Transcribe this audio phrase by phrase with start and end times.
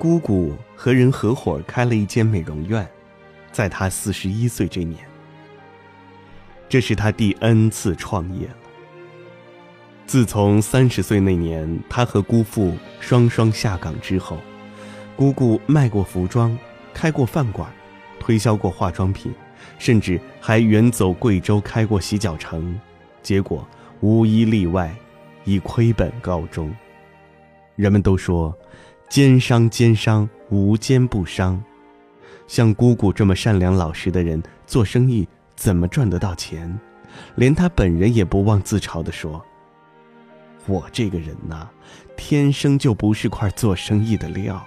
[0.00, 2.88] 姑姑和人合伙开了一间美容院，
[3.52, 4.98] 在她四十一岁这年，
[6.70, 8.56] 这是她第 N 次创业了。
[10.06, 14.38] 自从三十岁那年，她和姑父双双下岗之后，
[15.16, 16.56] 姑姑卖过服装，
[16.94, 17.70] 开过饭馆，
[18.18, 19.30] 推销过化妆品，
[19.78, 22.74] 甚至还远走贵州开过洗脚城，
[23.22, 23.68] 结果
[24.00, 24.96] 无一例外，
[25.44, 26.74] 以亏本告终。
[27.76, 28.54] 人们都说，
[29.10, 31.60] 奸商奸商无奸不商，
[32.46, 35.26] 像姑姑这么善良老实的人，做生意
[35.56, 36.78] 怎么赚得到钱？
[37.34, 39.44] 连他本人也不忘自嘲地说。
[40.66, 41.68] 我这个人呐，
[42.16, 44.64] 天生就不是块做生意的料。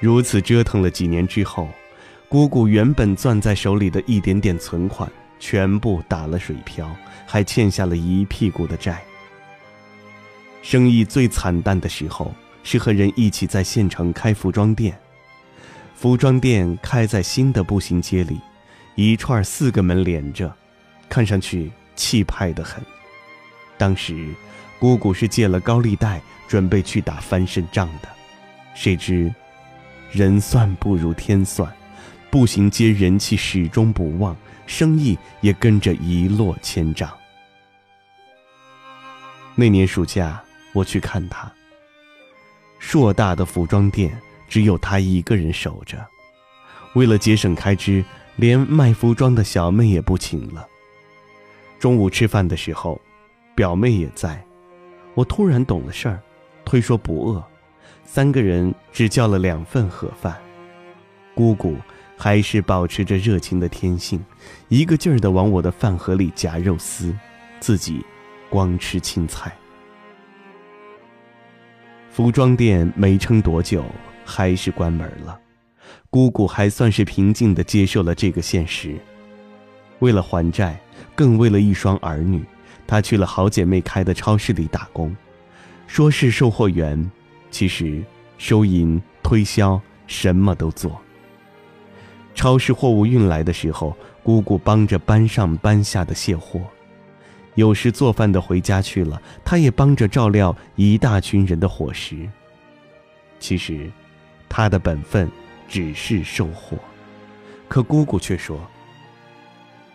[0.00, 1.68] 如此折腾了几年之后，
[2.26, 6.90] 姑姑原本攥在手里的一点点存款全部打了水漂，
[7.26, 9.04] 还欠下了一屁股的债。
[10.64, 14.98] 生意最惨淡的时候，是和人一起在县城开服装店。
[15.94, 18.40] 服装店开在新的步行街里，
[18.94, 20.50] 一串四个门连着，
[21.08, 21.70] 看上去。
[21.96, 22.82] 气派的很。
[23.78, 24.34] 当时，
[24.80, 28.08] 姑姑是借了高利贷，准备去打翻身仗的。
[28.74, 29.32] 谁知，
[30.10, 31.72] 人算不如天算，
[32.30, 37.08] 步行街人气始终不旺，生意也跟着一落千丈。
[39.54, 40.42] 那年暑假，
[40.74, 41.50] 我去看他。
[42.78, 44.14] 硕大的服装店
[44.46, 46.06] 只有他一个人守着，
[46.94, 48.04] 为了节省开支，
[48.36, 50.68] 连卖服装的小妹也不请了。
[51.78, 53.00] 中午吃饭的时候，
[53.54, 54.44] 表妹也在。
[55.14, 56.20] 我突然懂了事儿，
[56.64, 57.42] 推说不饿，
[58.04, 60.36] 三个人只叫了两份盒饭。
[61.34, 61.76] 姑姑
[62.16, 64.22] 还是保持着热情的天性，
[64.68, 67.16] 一个劲儿地往我的饭盒里夹肉丝，
[67.60, 68.04] 自己
[68.50, 69.56] 光吃青菜。
[72.14, 73.84] 服装店没撑多久，
[74.24, 75.36] 还是关门了。
[76.10, 78.94] 姑姑还算是平静地接受了这个现实，
[79.98, 80.78] 为了还债。
[81.16, 82.44] 更为了一双儿女，
[82.86, 85.14] 她去了好姐妹开的超市里打工，
[85.88, 87.10] 说是售货员，
[87.50, 88.00] 其实
[88.38, 91.00] 收银、推销什么都做。
[92.32, 96.60] 超市货物运来的时候，姑姑帮着搬上搬下的卸货，
[97.54, 102.28] 有时做饭的回家去了，她也帮着照料一大群人的伙食。
[103.38, 103.90] 其实，
[104.48, 105.30] 她的本分
[105.68, 106.76] 只是售货，
[107.68, 108.60] 可姑姑却说。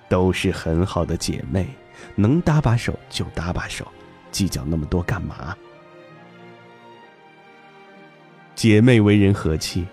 [0.07, 1.67] 都是很好的姐妹，
[2.15, 3.87] 能搭把手就搭把手，
[4.31, 5.55] 计较那么多干嘛？
[8.55, 9.85] 姐妹为人和气，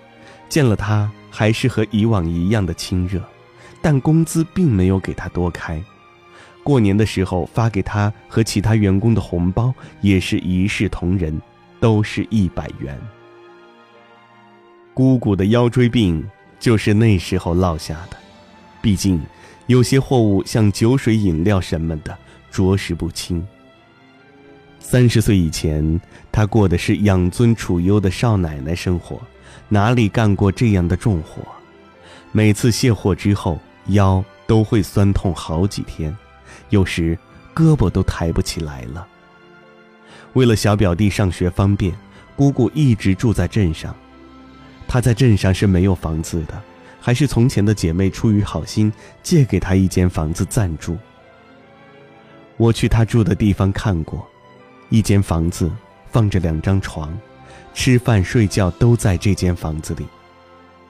[0.49, 3.23] 见了她还是和以往一样的亲热，
[3.83, 5.85] 但工资并没有给她多开。
[6.67, 11.41] 过年的时候发给他和其他员工的红包也是一视同仁，
[11.79, 12.99] 都是一百元。
[14.93, 16.29] 姑姑的腰椎病
[16.59, 18.17] 就是那时候落下的，
[18.83, 19.23] 毕竟。
[19.69, 22.17] 有些货物像酒水、饮料什么的，
[22.51, 23.45] 着实不轻。
[24.81, 26.01] 三十岁以前，
[26.31, 29.21] 她过的是养尊处优的少奶奶生活，
[29.69, 31.43] 哪里干过这样的重活？
[32.31, 36.17] 每次卸货之后，腰都会酸痛好几天，
[36.71, 37.19] 有时
[37.55, 39.07] 胳膊都抬不起来了。
[40.33, 41.97] 为了小表弟上学方便，
[42.35, 43.95] 姑姑一直住在镇上。
[44.87, 46.63] 她在镇上是没有房子的。
[46.99, 50.99] 还是从前的姐妹出于好心借给她一间房子暂住。
[52.57, 54.27] 我去她住的地方看过，
[54.89, 55.71] 一间房子
[56.11, 57.17] 放着两张床，
[57.73, 60.05] 吃饭睡觉都在这间房子里。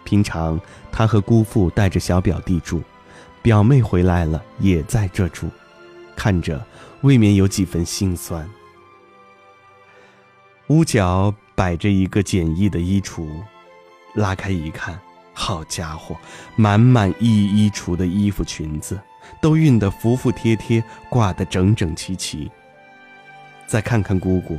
[0.05, 0.59] 平常
[0.91, 2.83] 她和姑父带着小表弟住，
[3.47, 5.49] 表妹回来了也在这住，
[6.17, 6.67] 看着
[7.03, 8.45] 未免有几分心酸。
[10.67, 13.29] 屋角摆着一个简易的衣橱，
[14.17, 15.01] 拉开一看。
[15.33, 16.17] 好家伙，
[16.57, 18.99] 满满一衣橱的衣服裙子，
[19.41, 22.51] 都熨得服服帖帖，挂得整整齐齐。
[23.69, 24.59] 再看看姑姑，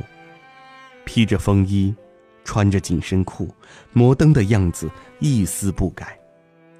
[1.04, 1.94] 披着风衣，
[2.42, 3.54] 穿着紧身裤，
[3.92, 6.18] 摩登的样子一丝不改，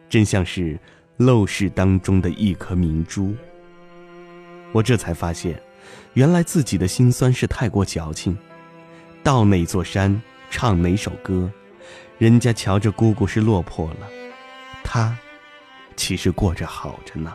[0.08, 0.80] 真像是
[1.18, 3.34] 陋室当中的一颗明珠。
[4.72, 5.60] 我这才发现，
[6.14, 8.38] 原来自己的心酸是太过矫情，
[9.22, 11.50] 到哪座山唱哪首歌。
[12.18, 14.08] 人家瞧着姑姑是落魄了，
[14.84, 15.16] 她
[15.96, 17.34] 其实过着好着呢。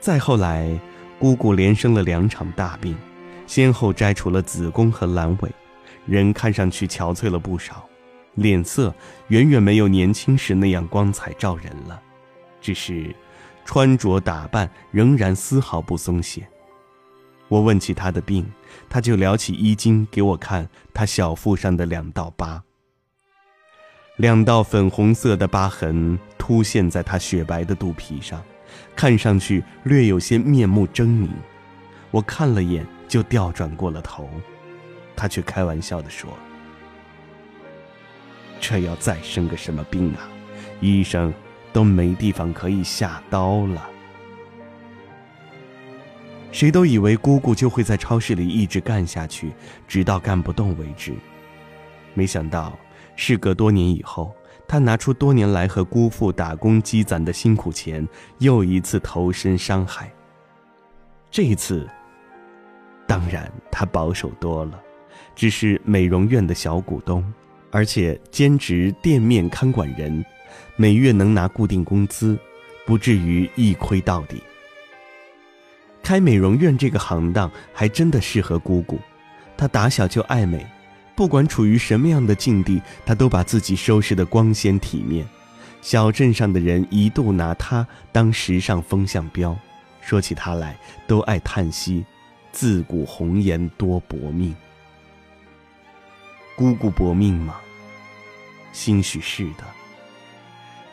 [0.00, 0.78] 再后来，
[1.18, 2.96] 姑姑连生了两场大病，
[3.46, 5.50] 先后摘除了子宫和阑尾，
[6.06, 7.88] 人看上去憔悴了不少，
[8.34, 8.94] 脸色
[9.28, 12.00] 远远没有年轻时那样光彩照人了，
[12.60, 13.14] 只是
[13.64, 16.46] 穿着打扮仍然丝毫不松懈。
[17.48, 18.50] 我问起他的病，
[18.88, 22.62] 他就撩起衣襟给我看他小腹上的两道疤。
[24.16, 28.42] 两道粉红色的疤痕凸现在他雪白的肚皮上，
[28.96, 31.28] 看上去略有些面目狰狞。
[32.10, 34.28] 我看了眼就调转过了头，
[35.14, 36.30] 他却开玩笑地说
[38.62, 40.30] ：“这要再生个什么病啊？
[40.80, 41.34] 医生
[41.72, 43.90] 都没地方可以下刀了。”
[46.52, 49.52] 谁都以为姑姑就会在超市里一直干下去，
[49.88, 51.12] 直到干不动为止，
[52.14, 52.78] 没想到。
[53.16, 54.34] 事隔多年以后，
[54.68, 58.06] 她拿出多年来和姑父打工积攒的辛苦钱，
[58.38, 60.10] 又一次投身商海。
[61.30, 61.88] 这一次，
[63.06, 64.80] 当然他保守多了，
[65.34, 67.24] 只是美容院的小股东，
[67.72, 70.24] 而且兼职店面看管人，
[70.76, 72.38] 每月能拿固定工资，
[72.86, 74.40] 不至于一亏到底。
[76.02, 78.98] 开美容院这个行当还真的适合姑姑，
[79.56, 80.66] 她打小就爱美。
[81.14, 85.26] 不管处于什么样的境地，她都把自己收拾得光鲜体面。
[85.80, 89.56] 小镇上的人一度拿她当时尚风向标，
[90.00, 90.76] 说起她来
[91.06, 92.04] 都爱叹息
[92.52, 94.54] ：“自古红颜多薄命。”
[96.56, 97.56] 姑姑薄命吗？
[98.72, 99.64] 兴许是的。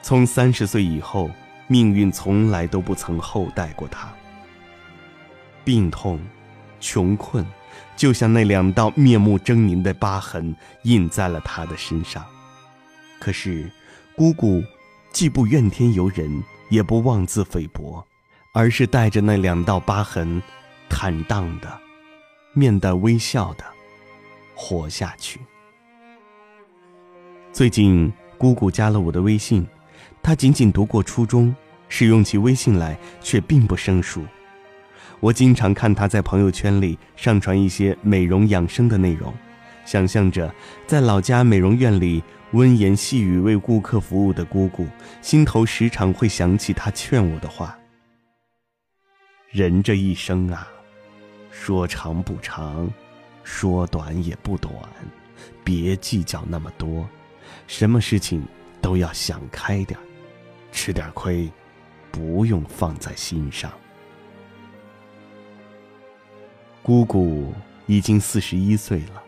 [0.01, 1.29] 从三十岁以后，
[1.67, 4.09] 命运从来都不曾厚待过他。
[5.63, 6.19] 病痛，
[6.79, 7.45] 穷困。
[7.95, 12.25] 就像那两道面目狰狞的疤痕印在了他的身上，
[13.19, 13.69] 可是，
[14.15, 14.63] 姑姑
[15.11, 18.05] 既不怨天尤人，也不妄自菲薄，
[18.53, 20.41] 而是带着那两道疤痕，
[20.89, 21.79] 坦荡的，
[22.53, 23.65] 面带微笑的
[24.61, 25.39] 活下去。
[27.53, 29.65] 最近，姑姑加了我的微信，
[30.21, 31.55] 她仅仅读过初中，
[31.87, 34.21] 使用起微信来却并不生疏。
[35.21, 39.33] 我经常看她在朋友圈里上传一些美容养生的内容，
[39.85, 40.53] 想象着
[40.85, 42.21] 在老家美容院里
[42.51, 44.85] 温言细语为顾客服务的姑姑，
[45.21, 47.79] 心头时常会想起她劝我的话：
[49.51, 50.67] 人这一生啊，
[51.49, 52.91] 说长不长，
[53.51, 54.71] 说短也不短，
[55.63, 57.09] 别计较那么多，
[57.65, 58.43] 什么事情
[58.79, 59.99] 都要想开点
[60.71, 61.51] 吃点亏，
[62.11, 63.71] 不用放在心上。
[66.83, 67.51] 姑姑
[67.87, 69.23] 已经四十一岁了，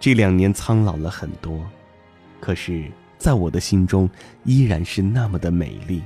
[0.00, 1.62] 这两年苍老了很多，
[2.40, 4.08] 可是，在我的心中
[4.44, 6.02] 依然是那么的美丽。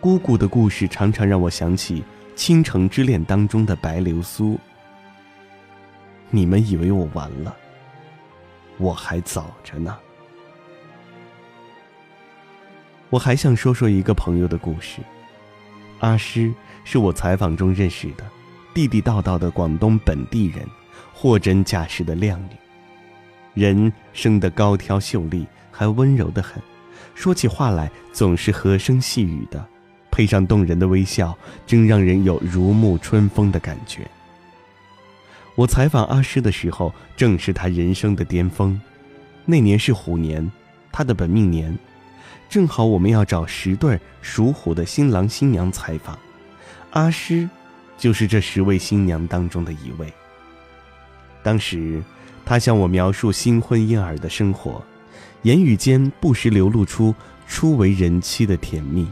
[0.00, 2.00] 姑姑的故事常常让我想起
[2.34, 4.58] 《倾城之恋》当中的白流苏。
[6.34, 7.54] 你们以为我完了，
[8.78, 9.96] 我还早着呢。
[13.08, 15.00] 我还想说说一个朋友的故事，
[16.00, 16.52] 阿诗
[16.82, 18.24] 是我采访中认识的。
[18.74, 20.66] 地地道道的广东本地人，
[21.12, 22.56] 货真价实的靓女，
[23.54, 26.60] 人生得高挑秀丽，还温柔的很，
[27.14, 29.64] 说起话来总是和声细语的，
[30.10, 34.04] 配上动人的微笑，真让人有如沐春风的感觉。
[35.54, 38.80] 我采访阿诗的时候，正是她人生的巅峰，
[39.44, 40.50] 那年是虎年，
[40.90, 41.78] 她的本命年，
[42.48, 46.18] 正好我们要找十对属虎的新郎新娘采访，
[46.90, 47.48] 阿诗。
[47.96, 50.12] 就是这十位新娘当中的一位。
[51.44, 52.02] 当时，
[52.44, 54.82] 他向我描述新婚燕尔的生活，
[55.42, 57.14] 言语间不时流露出
[57.46, 59.06] 初为人妻的甜蜜。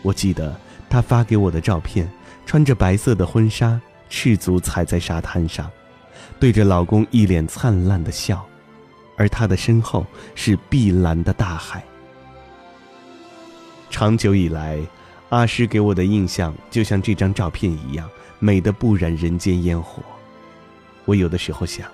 [0.00, 0.58] 我记得
[0.88, 2.08] 他发给我的照片，
[2.46, 3.78] 穿着白色的婚纱，
[4.16, 5.68] 赤足踩在沙滩上，
[6.38, 8.46] 对着老公一脸灿烂的笑，
[9.16, 10.06] 而他的身后
[10.36, 11.84] 是碧蓝的大海。
[13.90, 14.78] 长久以来。
[15.30, 20.00] 阿诗给我的印象就像这张照片一样，美得不染人间烟火。
[21.06, 21.90] 我有的时候想，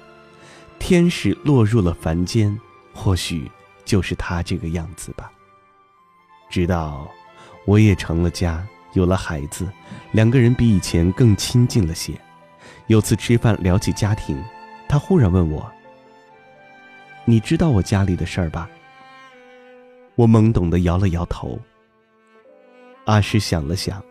[0.79, 2.55] 天使落入了凡间，
[2.93, 3.51] 或许
[3.83, 5.33] 就是他这个样子吧。
[6.51, 7.09] 直到
[7.65, 9.69] 我也成了家，有了孩子，
[10.13, 12.13] 两个人比以前更亲近了些。
[12.89, 14.43] 有次吃饭聊起家庭，
[14.89, 15.71] 他忽然问我
[17.25, 18.69] ：“你知道我家里的事儿吧？”
[20.17, 21.59] 我懵懂的摇了摇头。
[23.05, 24.03] 阿诗想了想，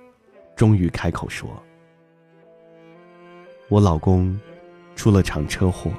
[0.55, 1.61] 终于开口说
[3.69, 4.39] ：“我老公
[4.95, 5.91] 出了场车祸，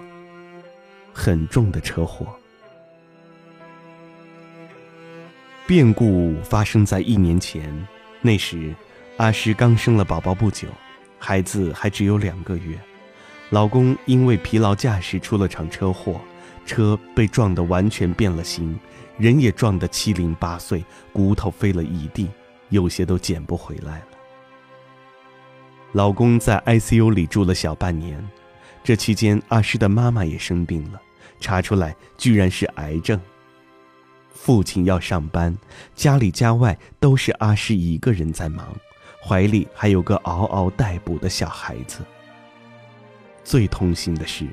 [1.12, 2.26] 很重的车祸。
[5.66, 7.86] 变故发生在一年前，
[8.22, 8.74] 那时
[9.16, 10.68] 阿诗刚生了宝宝不久，
[11.18, 12.78] 孩子还只有两个月。
[13.50, 16.20] 老公因为疲劳驾驶出了场车祸，
[16.64, 18.78] 车被撞得完全变了形，
[19.18, 22.28] 人也撞得七零八碎，骨头飞了一地。”
[22.70, 24.06] 有些都捡不回来了。
[25.90, 28.24] 老公在 ICU 里住了小半年，
[28.84, 31.02] 这期间阿诗的妈妈也生病了，
[31.40, 33.20] 查出来居然是癌症。
[34.32, 35.56] 父亲要上班，
[35.94, 38.66] 家里家外都是阿诗一个人在忙，
[39.22, 42.00] 怀里还有个嗷嗷待哺的小孩子。
[43.44, 44.46] 最痛心的是，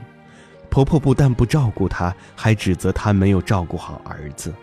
[0.69, 4.53] 婆婆不但不照顾她，还指责她没有照顾好儿子。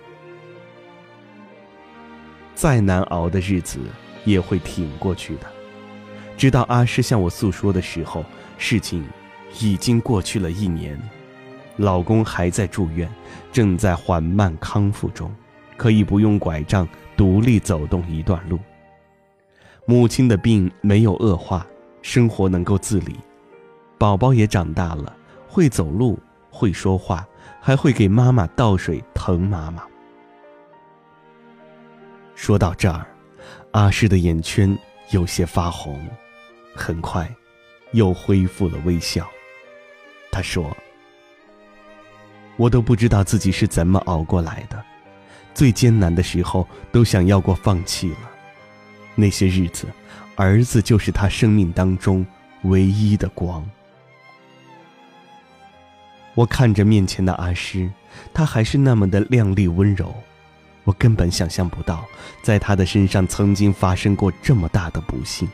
[2.55, 3.79] 再难熬的日子
[4.25, 5.47] 也会挺过去的。
[6.37, 8.25] 直到阿诗向我诉说的时候，
[8.59, 9.05] 事情
[9.61, 11.01] 已经过去了一年，
[11.77, 13.11] 老公还在住院，
[13.53, 15.35] 正在缓慢康复中，
[15.77, 18.59] 可以不用拐杖独立走动一段路。
[19.87, 21.67] 母亲的病没有恶化，
[22.01, 23.17] 生活能够自理，
[23.99, 25.15] 宝宝也长大了，
[25.47, 26.19] 会走路，
[26.51, 27.27] 会说话，
[27.61, 29.83] 还会给妈妈倒水疼妈妈。
[32.35, 33.07] 说到这儿，
[33.73, 34.77] 阿诗的眼圈
[35.11, 35.99] 有些发红。
[36.75, 37.33] 很快，
[37.93, 39.27] 又恢复了微笑。
[40.33, 40.77] 他说
[42.57, 44.83] ：“我都不知道自己是怎么熬过来的，
[45.55, 48.19] 最艰难的时候都想要过放弃了。
[49.15, 49.87] 那些日子，
[50.37, 52.27] 儿子就是他生命当中
[52.63, 53.65] 唯一的光。”
[56.35, 57.89] 我看着面前的阿诗，
[58.33, 60.13] 她还是那么的靓丽温柔，
[60.83, 62.05] 我根本想象不到，
[62.43, 65.49] 在她的身上曾经发生过这么大的不幸。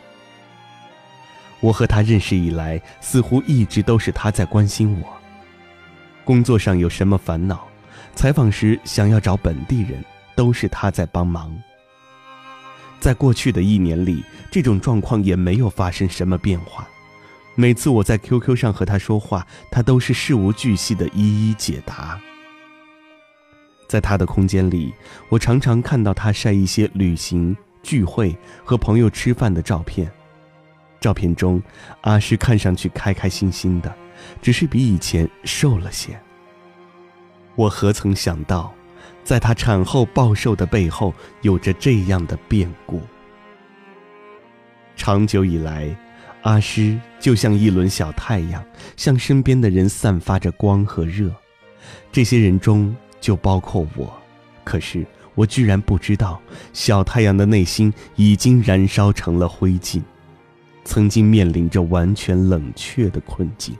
[1.61, 5.20] 我和他认识以来，似乎一直都是他在关心我。
[6.31, 7.67] 工作上有什么烦恼，
[8.15, 10.01] 采访时想要找本地人，
[10.37, 11.53] 都是他在帮忙。
[13.01, 16.87] 在过去的一年里，这种状况也没有发生什么变化。
[17.57, 22.17] 每次我在 QQ 上和他说话，他都是事无巨细的一一解答。
[23.89, 24.95] 在他的空间里，
[25.31, 30.09] 我常常看到他晒一些旅行、聚会和朋友吃饭的照片。
[31.01, 31.61] 照片中，
[32.03, 33.93] 阿诗看上去开开心心的，
[34.41, 36.19] 只是比以前瘦了些。
[37.57, 38.73] 我何曾想到，
[39.25, 43.01] 在她产后暴瘦的背后，有着这样的变故。
[44.97, 45.95] 长久以来，
[46.43, 48.65] 阿诗就像一轮小太阳，
[48.97, 51.33] 向身边的人散发着光和热。
[52.13, 54.13] 这些人中就包括我，
[54.65, 56.41] 可是我居然不知道，
[56.73, 60.01] 小太阳的内心已经燃烧成了灰烬。
[60.85, 63.77] 曾经面临着完全冷却的困境。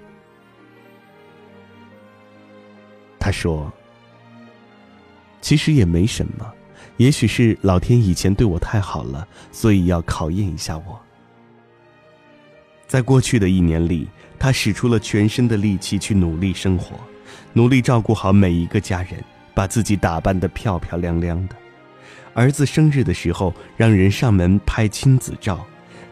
[3.31, 3.73] 他说
[5.41, 6.53] ：“其实也没什么，
[6.97, 11.01] 也许是老天以前对我太好了，所以要考验一下我。”
[12.89, 16.97] 在过去的一年里，他使出了全身的力气去努力生活，
[17.53, 19.23] 努力照顾好每一个家人，
[19.55, 21.55] 把自己打扮得漂漂亮亮的。
[22.35, 25.65] 儿子生日的时候，让人上门拍亲子照。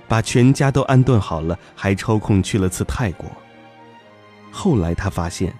[0.06, 3.28] 把全家都安顿好了，还抽空去了次泰国。
[4.52, 5.52] 后来他发现，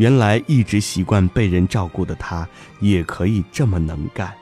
[0.00, 2.48] 原来一直习惯被人照顾的他，
[2.80, 4.32] 也可以这么能干。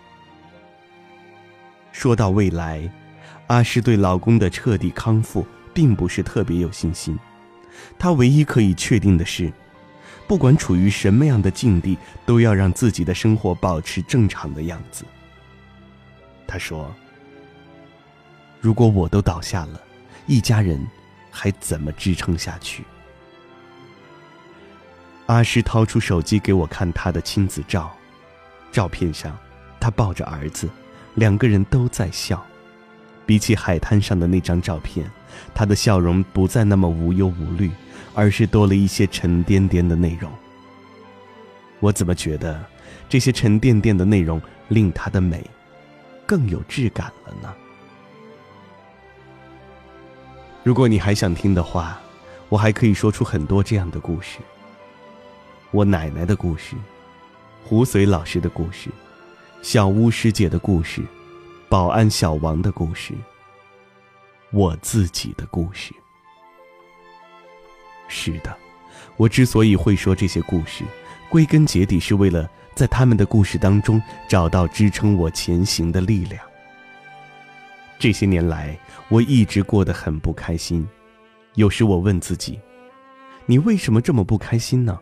[1.91, 2.89] 说到未来，
[3.49, 7.19] 阿诗对老公的彻底康复并不是特别有信心。
[7.99, 9.53] 她唯一可以确定的是，
[10.29, 15.05] 不管处于什么样的境地，都要让自己的生活保持正常的样子。
[16.47, 16.95] 她说。
[18.61, 19.81] 如果我都倒下了，
[20.29, 20.85] 一家人
[21.33, 22.85] 还怎么支撑下去？
[25.29, 27.95] 阿诗掏出手机给我看她的亲子照，
[28.73, 29.37] 照片上，
[29.79, 30.67] 她抱着儿子，
[31.17, 32.43] 两个人都在笑。
[33.27, 35.09] 比起海滩上的那张照片，
[35.55, 37.71] 她的笑容不再那么无忧无虑，
[38.15, 40.33] 而是多了一些沉甸甸的内容。
[41.79, 42.65] 我怎么觉得
[43.07, 45.45] 这些沉甸甸的内容令她的美
[46.25, 47.55] 更有质感了呢？
[50.65, 52.01] 如果你还想听的话，
[52.49, 54.39] 我还可以说出很多这样的故事。
[55.71, 56.75] 我奶奶的故事，
[57.63, 58.89] 胡随老师的故事，
[59.61, 61.03] 小巫师姐的故事，
[61.69, 63.13] 保安小王的故事，
[64.51, 65.93] 我自己的故事。
[68.09, 68.57] 是的，
[69.19, 70.85] 我之所以会说这些故事，
[71.29, 76.43] 归根结底是为了在他们的故事当中找到支撑我前行的力量。
[77.99, 78.75] 这些年来，
[79.11, 80.89] 我一直过得很不开心。
[81.57, 82.59] 有时我问自己
[83.45, 84.99] ：“你为什么这么不开心呢？”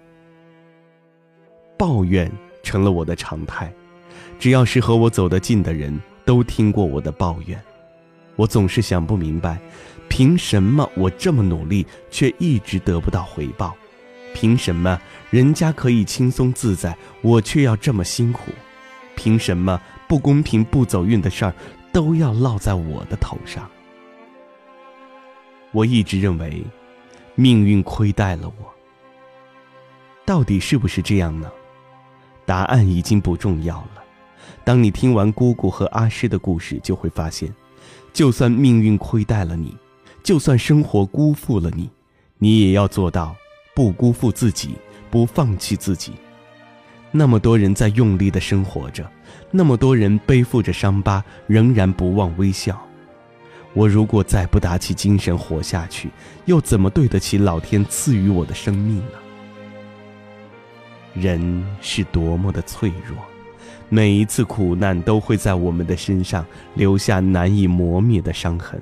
[1.77, 2.31] 抱怨
[2.63, 3.73] 成了我的常态。
[4.39, 7.59] 只要是和我走得近的人，都听过我的抱怨。
[8.35, 9.59] 我总是想不明白，
[10.09, 13.75] 凭什么我这么努力，却一直得不到回报？
[14.35, 18.53] 凭什么人家可以轻松自在，我却要这么辛苦？
[19.15, 21.55] 凭什么不公平、不走运的事儿？
[21.93, 23.67] 都要落在我的头上。
[25.73, 26.63] 我一直认为，
[27.35, 28.75] 命运亏待了我。
[30.27, 31.51] 到底是不是这样呢？
[32.47, 34.03] 答案已经不重要了。
[34.65, 37.53] 当你听完姑姑和阿诗的故事，就会发现，
[38.13, 39.77] 就算命运亏待了你，
[40.23, 41.91] 就算生活辜负了你，
[42.39, 43.37] 你也要做到
[43.75, 44.77] 不辜负自己，
[45.11, 46.13] 不放弃自己。
[47.13, 49.09] 那么多人在用力的生活着，
[49.51, 52.81] 那么多人背负着伤疤，仍然不忘微笑。
[53.73, 56.11] 我如果再不打起精神活下去，
[56.47, 59.26] 又怎么对得起老天赐予我的生命呢？
[61.19, 63.17] 人是多么的脆弱，
[63.89, 66.45] 每一次苦难都会在我们的身上
[66.75, 68.81] 留下难以磨灭的伤痕。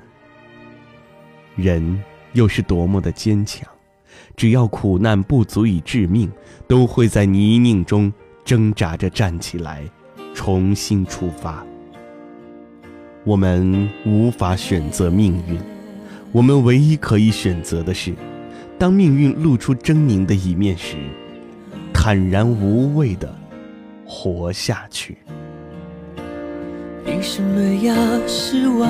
[1.55, 3.65] 人又是多么的坚强，
[4.35, 6.29] 只要苦难不足以致命，
[6.67, 8.11] 都会在泥泞中
[8.43, 9.83] 挣扎着站起来，
[10.33, 11.65] 重新出发。
[13.23, 15.57] 我们无法选择命运，
[16.33, 18.13] 我们唯一可以选择的是，
[18.77, 20.97] 当命运露出狰狞的一面时，
[22.05, 23.27] 坦然无畏的
[24.05, 25.17] 活下去。
[27.03, 27.95] 凭什么要
[28.27, 28.87] 失望？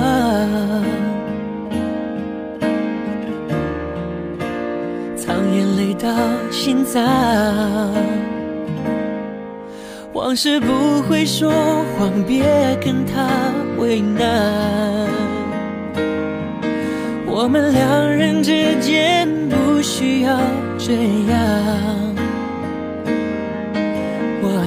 [5.16, 6.14] 藏眼泪到
[6.50, 7.02] 心脏。
[10.12, 11.50] 往事不会说
[11.96, 12.44] 谎，别
[12.84, 13.26] 跟他
[13.78, 15.08] 为难。
[17.24, 20.38] 我们两人之间不需要
[20.76, 20.92] 这
[21.32, 22.15] 样。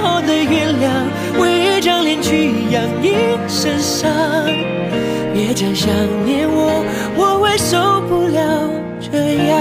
[0.00, 1.06] 后的月亮，
[1.38, 3.14] 为一张脸去养一
[3.48, 4.10] 身伤，
[5.32, 5.88] 别讲想
[6.24, 6.84] 念我，
[7.16, 8.40] 我会受不了
[9.00, 9.56] 这样。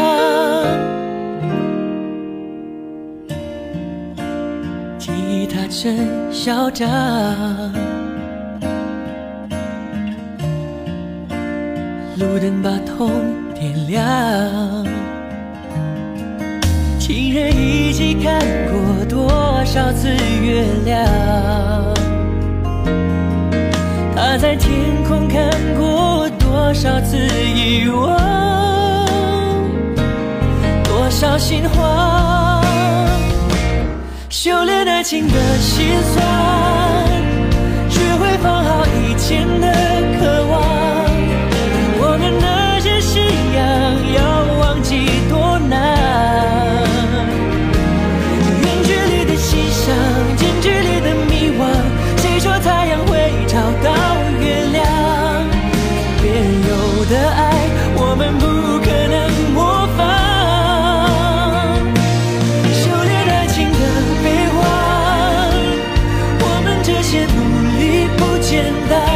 [4.98, 5.98] 吉他真
[6.32, 6.88] 嚣张，
[12.18, 13.12] 路灯把痛
[13.54, 14.04] 点亮，
[17.00, 19.28] 情人一起看过多
[19.68, 20.08] 多少次
[20.42, 21.06] 月亮。
[24.16, 29.06] 他在天空看过多少次遗忘，
[30.86, 32.64] 多少心慌，
[34.30, 36.26] 修炼爱情的心酸，
[68.50, 69.07] 简单。